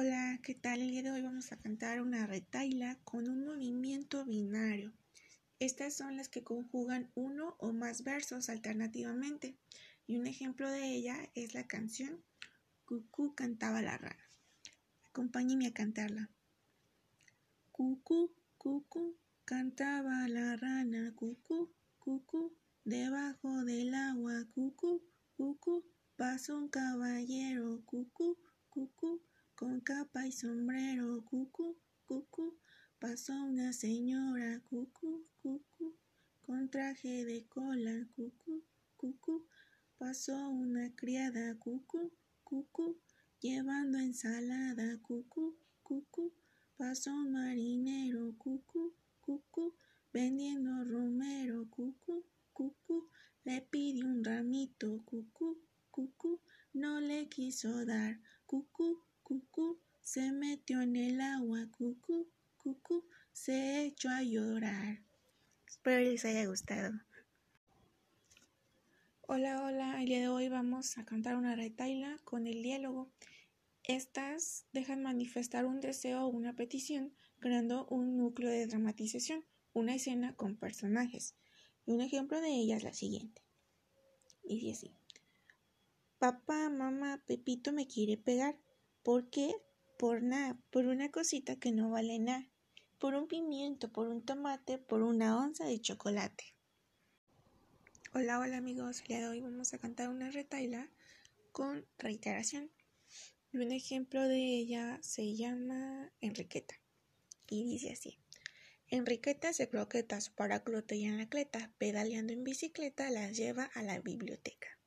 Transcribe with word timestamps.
Hola, 0.00 0.38
¿qué 0.44 0.54
tal? 0.54 0.80
El 0.80 0.92
día 0.92 1.02
de 1.02 1.10
hoy 1.10 1.22
vamos 1.22 1.50
a 1.50 1.56
cantar 1.56 2.00
una 2.00 2.24
retaila 2.24 2.96
con 3.02 3.28
un 3.28 3.44
movimiento 3.44 4.24
binario. 4.24 4.92
Estas 5.58 5.96
son 5.96 6.16
las 6.16 6.28
que 6.28 6.44
conjugan 6.44 7.10
uno 7.16 7.56
o 7.58 7.72
más 7.72 8.04
versos 8.04 8.48
alternativamente. 8.48 9.56
Y 10.06 10.16
un 10.16 10.28
ejemplo 10.28 10.70
de 10.70 10.86
ella 10.94 11.28
es 11.34 11.52
la 11.52 11.66
canción 11.66 12.22
Cucú 12.84 13.34
cantaba 13.34 13.82
la 13.82 13.98
rana. 13.98 14.24
Acompáñenme 15.08 15.66
a 15.66 15.74
cantarla. 15.74 16.30
Cucú, 17.72 18.30
cucú, 18.56 19.16
cantaba 19.44 20.28
la 20.28 20.56
rana, 20.56 21.12
cucú, 21.16 21.72
cucú, 21.98 22.54
debajo 22.84 23.64
del 23.64 23.92
agua, 23.94 24.46
cucú, 24.54 25.02
cucú, 25.36 25.84
pasó 26.14 26.56
un 26.56 26.68
caballero, 26.68 27.82
cucú, 27.84 28.38
capa 29.88 30.26
y 30.26 30.32
sombrero, 30.32 31.24
cucú, 31.24 31.74
cucú, 32.04 32.58
pasó 32.98 33.32
una 33.32 33.72
señora, 33.72 34.60
cucú, 34.68 35.24
cucú, 35.40 35.96
con 36.42 36.68
traje 36.68 37.24
de 37.24 37.46
cola, 37.46 38.06
cucú, 38.14 38.62
cucú, 38.98 39.46
pasó 39.96 40.50
una 40.50 40.94
criada, 40.94 41.58
cucú, 41.58 42.12
cucú, 42.44 42.98
llevando 43.40 43.96
ensalada, 43.96 44.98
cucú, 45.00 45.56
cucú, 45.82 46.34
pasó 46.76 47.10
un 47.14 47.32
marinero, 47.32 48.34
cucú, 48.36 48.92
cucú, 49.22 49.74
vendiendo 50.12 50.84
romero, 50.84 51.66
cucú, 51.70 52.26
cucú, 52.52 53.08
le 53.42 53.62
pidió 53.62 54.04
un 54.04 54.22
ramito, 54.22 55.02
cucú, 55.06 55.62
cucú, 55.90 56.42
no 56.74 57.00
le 57.00 57.30
quiso 57.30 57.86
dar, 57.86 58.20
cucú, 58.44 59.07
cucú, 59.28 59.78
se 60.00 60.32
metió 60.32 60.80
en 60.80 60.96
el 60.96 61.20
agua, 61.20 61.68
cucú, 61.70 62.30
cucú, 62.56 63.04
se 63.30 63.84
echó 63.84 64.08
a 64.08 64.22
llorar. 64.22 65.02
Espero 65.66 66.00
les 66.00 66.24
haya 66.24 66.46
gustado. 66.46 66.98
Hola, 69.26 69.62
hola, 69.62 70.00
el 70.00 70.06
día 70.06 70.20
de 70.20 70.28
hoy 70.28 70.48
vamos 70.48 70.96
a 70.96 71.04
cantar 71.04 71.36
una 71.36 71.54
retaila 71.54 72.16
con 72.24 72.46
el 72.46 72.62
diálogo. 72.62 73.10
Estas 73.84 74.64
dejan 74.72 75.02
manifestar 75.02 75.66
un 75.66 75.80
deseo 75.80 76.24
o 76.24 76.28
una 76.28 76.54
petición, 76.54 77.12
creando 77.38 77.86
un 77.88 78.16
núcleo 78.16 78.48
de 78.48 78.66
dramatización, 78.66 79.44
una 79.74 79.94
escena 79.94 80.34
con 80.36 80.56
personajes. 80.56 81.34
Y 81.84 81.92
un 81.92 82.00
ejemplo 82.00 82.40
de 82.40 82.48
ella 82.48 82.78
es 82.78 82.82
la 82.82 82.94
siguiente. 82.94 83.42
Dice 84.42 84.72
así. 84.72 84.94
Papá, 86.18 86.70
mamá, 86.70 87.22
Pepito 87.26 87.74
me 87.74 87.86
quiere 87.86 88.16
pegar. 88.16 88.58
¿Por 89.02 89.30
qué? 89.30 89.54
Por 89.98 90.22
nada, 90.22 90.58
por 90.70 90.86
una 90.86 91.10
cosita 91.10 91.56
que 91.56 91.72
no 91.72 91.90
vale 91.90 92.18
nada, 92.18 92.48
por 92.98 93.14
un 93.14 93.26
pimiento, 93.26 93.90
por 93.90 94.08
un 94.08 94.24
tomate, 94.24 94.78
por 94.78 95.02
una 95.02 95.38
onza 95.38 95.64
de 95.64 95.80
chocolate. 95.80 96.54
Hola, 98.12 98.38
hola 98.38 98.56
amigos, 98.56 99.00
el 99.00 99.06
día 99.06 99.18
de 99.20 99.28
hoy 99.28 99.40
vamos 99.40 99.72
a 99.72 99.78
cantar 99.78 100.08
una 100.08 100.30
retaila 100.30 100.90
con 101.52 101.86
reiteración. 101.98 102.70
Y 103.52 103.58
un 103.58 103.72
ejemplo 103.72 104.22
de 104.22 104.58
ella 104.58 104.98
se 105.02 105.34
llama 105.34 106.12
Enriqueta 106.20 106.74
y 107.48 107.64
dice 107.64 107.92
así. 107.92 108.18
Enriqueta 108.88 109.52
se 109.52 109.68
croqueta 109.68 110.20
su 110.20 110.34
paraclote 110.34 110.96
y 110.96 111.06
anacleta, 111.06 111.72
pedaleando 111.78 112.32
en 112.32 112.44
bicicleta 112.44 113.10
las 113.10 113.36
lleva 113.36 113.64
a 113.64 113.82
la 113.82 114.00
biblioteca. 114.00 114.77